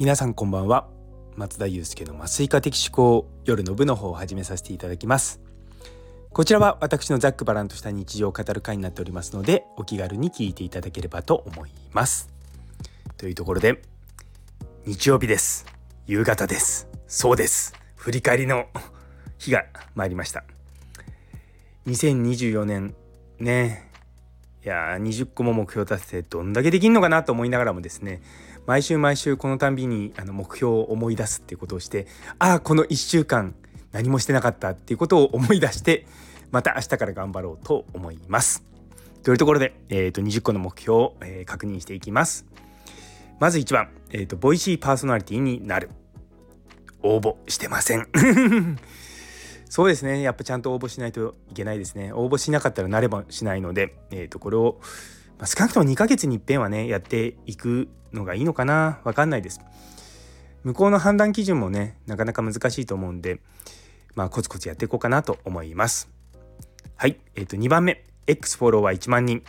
[0.00, 0.88] 皆さんこんばんは。
[1.36, 5.42] 松田祐介の麻酔科的思考夜の部の方を始めさせていただきます。
[6.32, 12.30] こちらは私のざっくばらんとした日常を語る会になっておりますのでお気軽に聞いていただければと思います。
[13.18, 13.82] というところで
[14.86, 15.66] 日曜日です。
[16.06, 16.88] 夕方です。
[17.06, 17.74] そうです。
[17.94, 18.68] 振り返りの
[19.36, 20.44] 日が参りました。
[21.86, 22.94] 2024年。
[23.38, 23.90] ね。
[24.64, 28.20] いや20個も目標達成どんだけできんのかなと思いながらもですね
[28.70, 32.06] 毎週毎週このたんびにあの目標を思い出すっていうことをして
[32.38, 33.56] ああこの1週間
[33.90, 36.06] 何もしてなかったっていうことを思い出して
[36.52, 38.62] また明日から頑張ろうと思います。
[39.24, 42.46] というところで、えー、と20個の目標を、えー、確認していきます。
[43.40, 45.90] まず1番、えーと、ボイシーパーソナリティになる。
[47.02, 48.06] 応募してません。
[49.68, 50.22] そうですね。
[50.22, 52.12] やっぱちゃんと応募しないといけないですね。
[52.12, 54.80] 応募しなかったらなればしないので、え、ー、と、これを、
[55.40, 59.00] まあ、少なくとも2ヶ月に一遍はね、やっていくのがいいのかな。
[59.04, 59.60] わかんないです。
[60.62, 63.40] 向こうの判断基準もねなかなか難しいと思うんで
[64.14, 66.10] まあコツコツやっていこうかなと思います。
[66.96, 67.18] はい。
[67.34, 68.04] えっ、ー、と2番目。
[68.26, 69.42] X フォロワー1万人。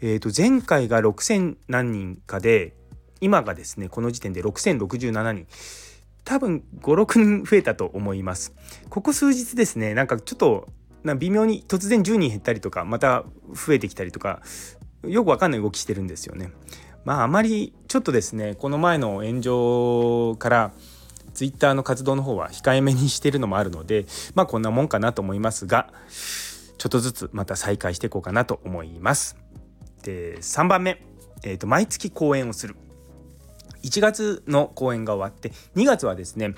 [0.00, 2.74] えっ、ー、と前回が6000何人かで
[3.20, 5.46] 今がですねこの時点で6067人。
[6.24, 8.54] 多分56人増えたと思います。
[8.90, 10.68] ここ数日ですねなんかちょっと
[11.18, 14.42] 微妙に突然10人減ったりとかまた増えてきたりとか
[15.08, 16.50] よくわかんない動きしてるんですよね
[17.04, 20.72] まああまりちょっとですねこの前の炎上から
[21.34, 25.92] ツイッターの活動の方は控えめにしてるのもあるのでまあこんなもんかなと思いますが
[26.78, 29.36] ちょっとずつまた再開していこうかなと思います。
[30.02, 31.02] で3番目、
[31.42, 32.76] えーと、毎月講演をする
[33.82, 36.54] 1月の講演が終わって2月はですね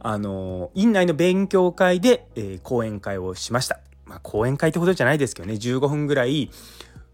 [0.00, 3.80] あの院内の勉強会で、えー、講演会をしました。
[4.04, 6.50] まあ、講演会ってほどじゃないですけどね15分ぐらい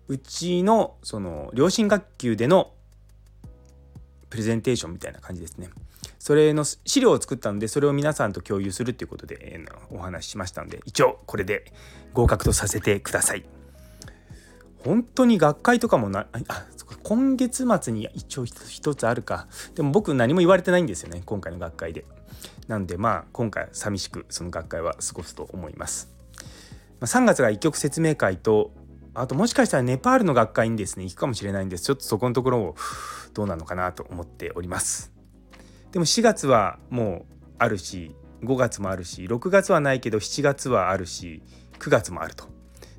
[0.09, 2.73] うちのその良心学級での
[4.31, 5.69] プレゼンテーションみたいな感じですね。
[6.19, 9.61] それの資料を作ったのでそれを皆さんと共有するっていうことで
[9.91, 11.73] お話ししましたので一応これで
[12.13, 13.45] 合格とさせてください。
[14.85, 16.67] 本当に学会とかもなあ
[17.03, 22.05] 今月末に一応一つあるかでも僕何も言われてないんですよね今回の学会で。
[22.67, 26.11] なんでまあ今回寂しくその学会は過ごすと思います。
[27.01, 28.73] 3月が一曲説明会と
[29.21, 31.85] あともしかしたらネパールの学会にですね行くかもしれないんです。
[31.85, 32.77] ちょっとそこのところを
[33.35, 35.13] どうなのかなと思っております。
[35.93, 41.43] でも4月はもうあるし5月もあるし6月はないけど7月はあるし
[41.79, 42.45] 9月もあると。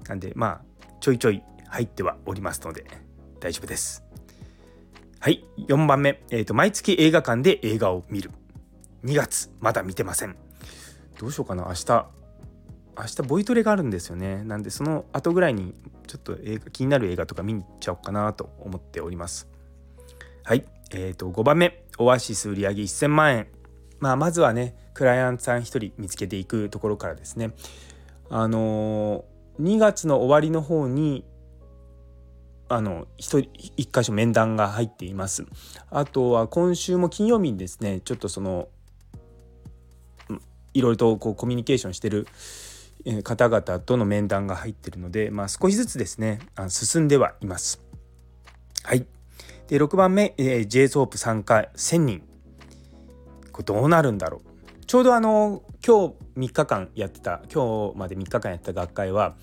[0.08, 2.86] なんでまあちょいちょい入ってはおりますので
[3.40, 4.04] 大丈夫です。
[5.20, 8.32] はい4番目、えーと、毎月映画館で映画を見る。
[9.06, 10.36] 2月まだ見てません。
[11.18, 11.66] どうしようかな。
[11.66, 12.19] 明日
[13.00, 14.44] 明日ボイトレがあるんですよね。
[14.44, 15.74] なんでその後ぐらいに
[16.08, 19.48] ちょっと映画気になる映画とか見に行っちゃおうかなと思っております。
[20.44, 20.66] はい。
[20.92, 21.84] えーと5番目。
[21.98, 23.48] オアシス売上1000万円。
[24.00, 27.52] まあまずはねクライアントさん1人見つけていくところからですね。
[28.30, 31.26] あのー、2月の終わりの方に
[32.70, 35.46] あの一一箇所面談が入っています。
[35.90, 38.68] あとは今週も金曜日にですねちょっとその
[40.74, 42.28] いろいろとこうコミュニケーションしてる
[43.24, 46.40] 方々との面談が入ってるので、まあ、少しずつですね
[46.70, 47.82] 進んではいます。
[48.84, 49.06] はい。
[49.68, 52.24] で6番目、えー、JSOP 参加1000人
[53.52, 59.36] これどうなるんだろうちょうどあの今日3日間やってた今日まで3日間やった学会は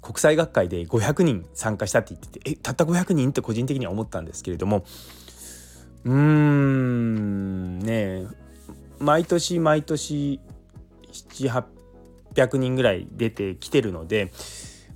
[0.00, 4.84] 国際学会で500人参加したって言っててえたった500人って個人的には思ったんですけれども
[6.04, 8.24] うーんね
[8.98, 10.40] 毎年毎年
[11.12, 11.64] 7 8
[12.36, 14.30] 600人ぐらい出てきてるので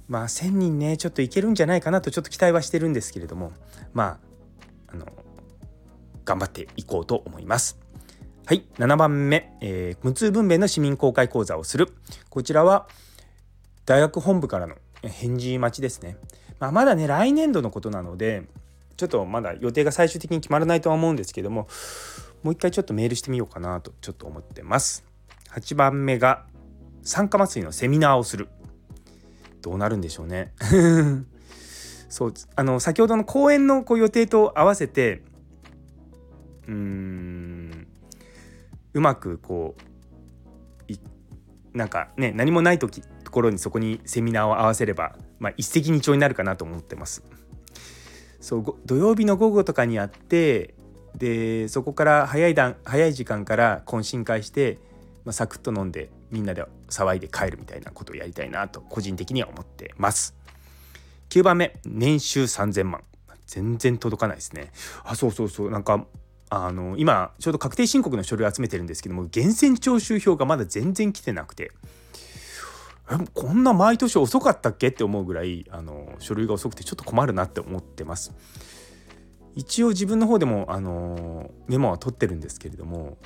[0.08, 3.52] まあ1,000人ねちょっといけるんじゃないかなとちょっと期待はしてるんですけれども
[3.92, 4.18] ま
[4.88, 5.06] ああの
[6.24, 7.78] 頑張っていこうと思います。
[8.46, 11.92] はい7番目、えー、無痛分娩の市民公開講座をする。
[12.28, 12.88] こちらは
[13.86, 16.16] 大学本部からの返事待ちですね、
[16.58, 18.44] まあ、まだね来年度のことなので
[18.96, 21.68] ちょっとまだ予定が最終的に決まらないとは思うんですけども
[22.42, 25.04] もう一回ちょっとメールしてみようかなとちょっと思ってます。
[25.50, 26.44] 8番目が
[27.02, 28.48] 酸化麻酔のセミナーをする
[29.62, 30.52] どうなるんでしょうね
[32.08, 35.22] そうあの先ほどの講演のこう予定と合わせて
[36.66, 37.86] うーん
[38.94, 39.80] うまくこう
[41.72, 47.22] なんかね何もない時ところにそこにセミナーを合わせれば、まあ、一石二鳥になるかなと思ってます。
[48.40, 50.74] そう土曜日の午後とかにやって
[51.14, 54.78] でそこから早い段早い時間から懇親会して、
[55.24, 60.34] まあ、サクッと飲んでみんなで騒いで帰るみたいなことをやりたいなと個人的には思ってます。
[61.30, 63.02] 9番目年収3000万。
[63.46, 64.70] 全然届かないですね。
[65.04, 65.70] あそうそうそう。
[65.70, 66.06] なんか
[66.50, 71.72] あの今ちょうど確定申告の書類を集めてるんですけども源泉徴収票がまだ全然来てなくて。
[73.34, 78.32] こんな毎年遅かったっけって思うぐらいあの書類が遅くてちょっと困るなって思ってます。
[79.56, 83.18] 一応自分の方でもあのメモは取ってるんですけれども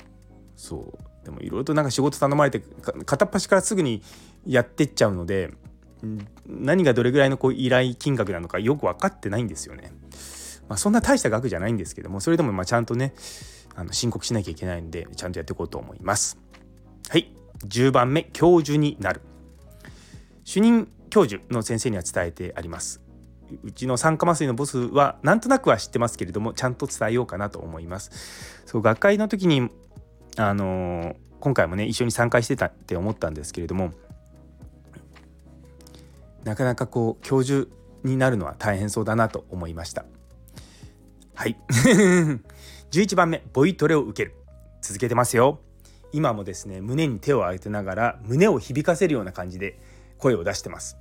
[0.55, 1.14] そう。
[1.25, 2.61] でもいろいろとなんか仕事頼まれて
[3.05, 4.01] 片っ端からすぐに
[4.45, 5.51] やってっちゃうので
[6.47, 9.91] 何がどれぐらいのこう依頼金額なのかよく分かってないんですよね。
[10.67, 13.13] まあ、そんな大した額じゃないんですけどもそれでもまあちゃんとね
[13.75, 16.37] あの申告しなきゃいけないんでちゃんとやっていこうと思います。
[17.09, 17.35] はい
[17.65, 19.21] 10番目教授になる
[20.43, 23.01] 主任教授の先生には伝えてあります
[23.63, 29.69] うちの酸化麻酔のボスはなんとなくは知ってますけれどもちゃんと伝えようかなと思いますそう学会の時に
[30.37, 31.15] あの、
[31.45, 33.91] 今回もね一緒に参加してたって思ったんですけれども
[36.43, 37.69] なかなかこう教授
[38.03, 40.05] になるのは大変そうだなと思いました。
[41.33, 41.57] はい。
[42.89, 44.35] 11番目ボイトレを受ける。
[44.81, 45.59] 続けてますよ。
[46.13, 49.79] 今もですね胸に手を当てながら胸を響かせるような感じで
[50.17, 50.97] 声を出してます。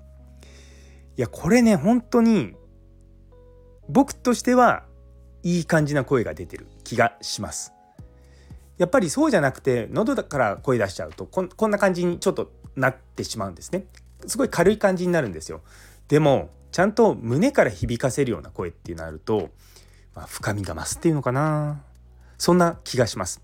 [1.17, 2.55] いやこれね本当に
[3.89, 4.85] 僕としては
[5.43, 7.74] いい感じな声が出てる気がします。
[8.79, 13.87] やっぱりそうじゃなくて喉から声出しちゃうとこんな感じにちょっとなってしまうんですね。
[14.27, 15.61] すごい軽い感じになるんですよ。
[16.09, 19.51] でもちゃんと胸から響かせるような声ってなると、
[20.15, 21.83] まあ、深みが増すっていうのかな。
[22.37, 23.41] そんな気がします。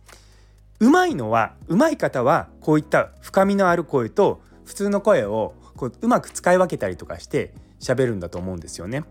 [0.80, 9.04] うまいのはうまい方はこういった深みのある声と普通の声をこううまく使い分けたりとかして喋るんだと思うんですよね。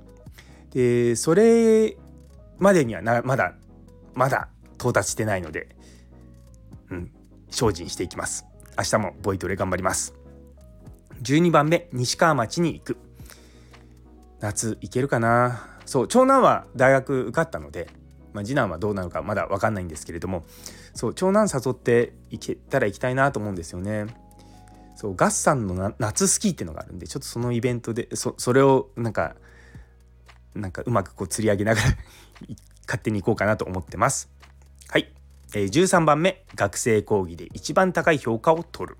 [0.72, 1.96] でそれ
[2.58, 3.54] までにはなまだ
[4.14, 5.70] まだ到達してないので、
[6.92, 7.12] うん、
[7.50, 8.46] 精進していきます。
[8.78, 10.14] 明日もボイトレ頑張ります。
[11.22, 12.98] 12番目西川町に行く
[14.40, 15.80] 夏行けるかな？
[15.86, 17.90] そう長男は大学受かったので、
[18.34, 20.46] まあ、次男はどうなのかまだ分かんないんですけれども
[20.94, 24.06] そう長男誘って行けたら行きたいなと思うんですよね。
[24.96, 29.36] そうガッサンの夏スキーっていうのがあるんでちょっとそのイベントでそそれをなんか
[30.54, 31.88] なんかうまくこう釣り上げながら
[32.86, 34.30] 勝手に行こうかなと思ってます。
[34.90, 35.14] はい、
[35.54, 38.98] え、13番目学生講義で一番高い評価を取る。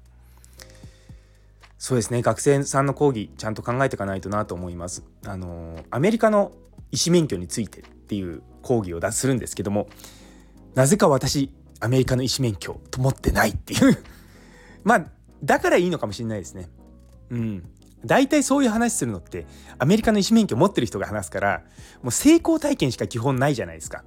[1.78, 5.04] そうですね学生さんの講義ちゃんと考えていかないとなと思います。
[5.26, 6.52] あの、アメリカの
[6.92, 9.88] 医師免許についてっていう講義を出するんですけども
[10.76, 13.98] なぜか私アメリカの医師免許と思ってないっていう
[14.84, 15.06] まあ
[15.44, 16.70] だからいいのかもしれないですね。
[17.30, 17.70] うん。
[18.06, 19.46] 大体そういう話するのって
[19.78, 21.64] アメリカの医師免許持ってる人が話すから
[22.02, 24.04] もう成功体験しか基本ないじゃないですか。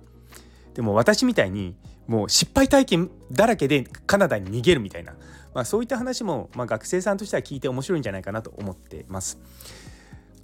[0.74, 1.76] でも私みたいに
[2.06, 5.14] もう失敗体験だらけでカナダに逃げるみたいな、
[5.54, 9.38] まあ、そういった話も、まあ、学生さんとしては聞いて面白いんじゃないかなと思ってます。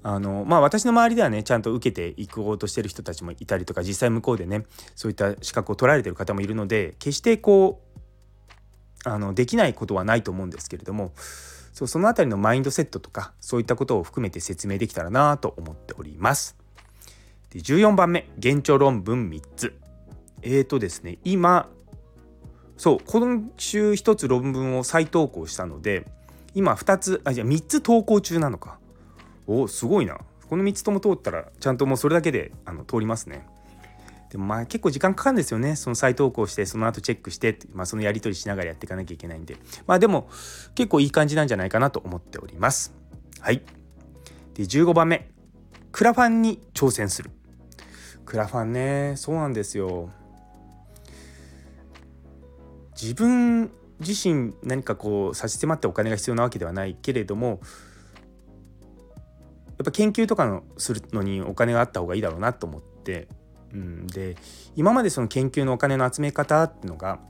[0.02, 4.64] あのまあ私の周りではねちゃんと受けていこうとしてる人たちもいたりとか実際向こうでね
[4.94, 11.12] そういった資格を取られてる方もいるので決してこうあのできないことはないと思うんですけれども
[11.72, 16.56] そうその辺りのマインドセットとかそういったことを含めて説明できたらなと思っております。
[17.50, 19.88] で14番目現状論文3つ。
[20.43, 21.69] えーとですね今
[22.76, 26.06] そう今週1つ論文を再投稿したので
[26.55, 28.79] 今2つあじゃあ3つ投稿中なのか。
[29.46, 30.19] おすごいな。
[30.49, 33.46] この3つとも通ったらちゃんともうそれだけであの通りますね。
[34.31, 35.77] でもまあ結構時間かかるんですよね。
[35.77, 39.56] その再投稿してその後チェックして、まあ、そのやり取りしながらやっていかなきゃいけないんで。
[39.86, 40.29] まあでも
[40.74, 42.94] 結構いい感じなんじゃないかなと思っております。
[43.41, 43.62] はい。
[44.55, 45.29] で15番目。
[45.93, 47.31] クラファンに挑戦する。
[48.27, 50.10] クラファンねそうなんですよ。
[53.00, 57.55] 自分自身何かこう差し迫ってお金が必要なわけではないけれどもや
[59.82, 63.28] っぱ研究とかのするのにお金があった方がいいだろうなと思って
[63.72, 64.36] うん、で
[64.76, 67.20] 今までその研究のお金の集め方っていうのが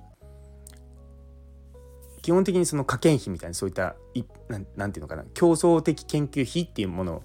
[2.22, 7.22] 基本的にその科研費みたいなそういったい何て言うのかな競争的研究費っていうもの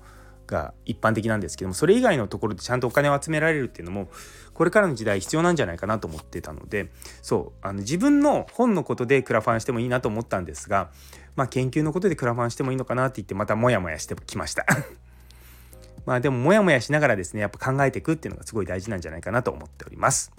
[0.53, 4.07] が一般的なんですけどもそれ以外のところでちゃんとお金を集められるっていうのも
[4.53, 6.91] これからの時代必要なんじゃないかなと思ってたので
[7.21, 10.91] そうあの自分の本のことでクラファンしてもいいなと思ったんですが、
[11.35, 14.65] まあ、研究のことでクラファンしてもいいのかなって言ってまたモヤモヤしてきました。
[16.05, 20.31] まあでもモヤモヤしながらですねやっぱ考えていくっていうのがすごい大事なんじゃないかなと思っております。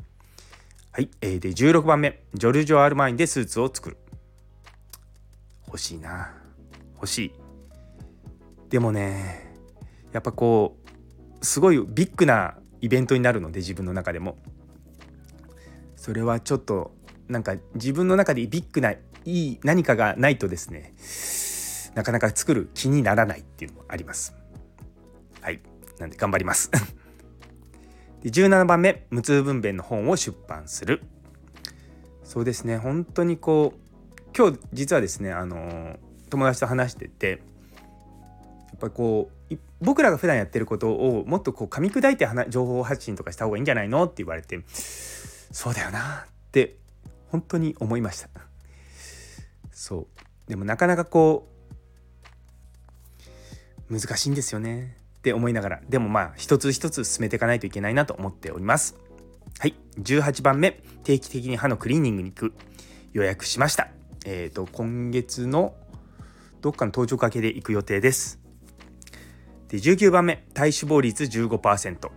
[0.92, 2.23] はい、えー、で16番目。
[2.35, 3.97] ジョルジョ・アルマインでスーツを作る。
[5.66, 6.33] 欲しいな。
[6.94, 7.35] 欲しい。
[8.68, 9.53] でもね
[10.14, 10.78] やっぱこ
[11.40, 14.38] うすごいビッグなイベントになるので自分の中でも。
[15.97, 16.94] それはちょっと
[17.28, 20.92] なんか自分の中でビッグないい何かがないとですね
[21.94, 24.35] なかなか作る気にならないっていうのもあります。
[25.40, 25.61] はい。
[25.99, 26.71] なんで頑張ります。
[28.23, 31.02] で17番目無痛分娩の本を出版する。
[32.23, 32.78] そうですね。
[32.78, 35.99] 本当にこう今日実はですねあの
[36.30, 37.42] 友達と話してて
[38.75, 46.76] っぱこう僕らが普段やってることをもっとこう噛み砕いて情報発信とかした方がいいんじゃないのって言われてそうだよなって
[47.28, 48.28] 本当に思いました。
[49.71, 50.07] そ
[50.47, 50.49] う。
[50.49, 51.49] でもなかなかこ
[53.90, 54.97] う難しいんですよね。
[55.19, 58.97] って思いながらでもまあ一つ一つ進めていかないといけないなと思っております。
[59.59, 59.75] はい。
[59.99, 60.83] 18番目。
[61.04, 62.54] 定期的に歯のクリーニングに行く。
[63.12, 63.88] 予約しました。
[64.26, 65.75] えっ、ー、と今月の
[66.61, 68.43] どっかの登場かけで行く予定です。
[69.75, 72.09] で19番目体脂肪率15%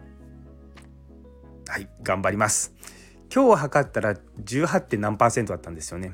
[1.67, 2.71] はい頑張ります。
[3.33, 4.81] 今日測ったら 18.
[4.81, 6.13] 点何だったんですよね。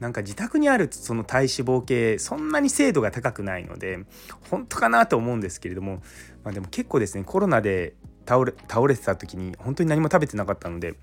[0.00, 4.00] なんか自宅にあるその体脂肪計そんなに精度が高くないので
[4.50, 6.02] 本当かなと思うんですけれども、
[6.42, 7.94] まあ、でも結構ですねコロナで
[8.26, 10.96] 倒れ倒れてた時に本当に何も食べてなかったので、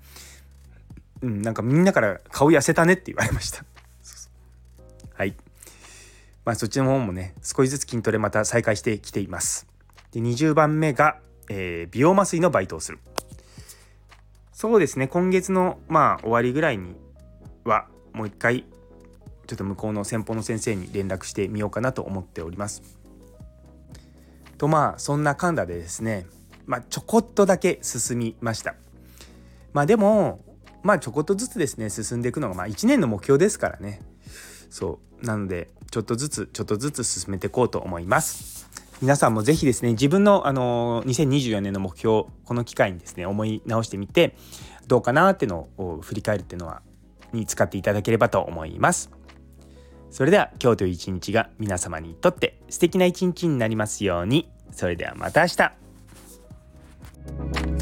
[1.22, 3.64] うん、なんかみんなから顔痩せたねって言われました。
[5.14, 5.34] はい。
[6.44, 9.67] まあそっちの方もね少しずつ筋トレまた再開してきています。
[10.12, 12.98] で20番目が、えー、美容麻酔のバイトをする。
[14.52, 15.06] そうですね。
[15.06, 16.96] 今月のまあ終わりぐらいに
[17.64, 18.64] はもう一回
[19.46, 22.82] ちょっと向こうの先方の先生に連絡してみようかなと思っております。
[24.58, 26.26] とまあそんなカンダでですね
[26.66, 28.74] まあちょこっとだけ進みました。
[29.72, 30.44] まあでも
[30.82, 34.00] まあちょこっとずつですね進んでいくのがまあ1年の目標ですからね。
[34.70, 35.24] そう。
[35.24, 38.67] なのでちょっとずつちょっとずつ進めていこうと思います。
[39.00, 44.34] 皆さんもぜひですね自分のあの2024年の目標この機会にですね思い直してみて
[44.88, 46.82] どうかなっていうのを振り返るっていうのは
[47.32, 49.10] に使っていただければと思います。
[50.10, 54.50] それでは今日という一日が皆様にとって素敵な一日になりますように。
[54.72, 57.77] それではまた明日。